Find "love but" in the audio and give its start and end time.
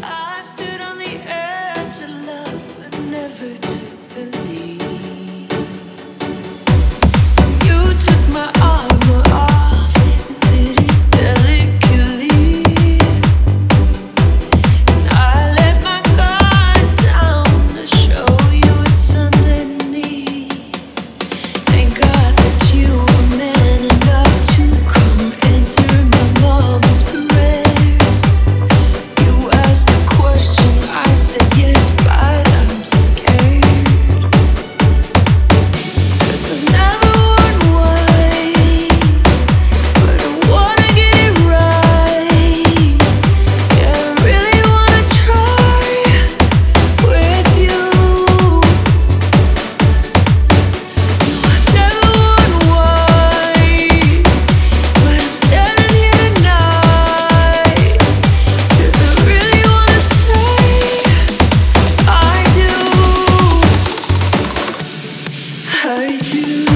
2.24-3.00